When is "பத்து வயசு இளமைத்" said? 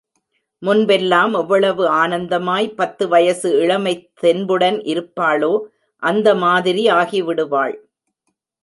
2.75-4.09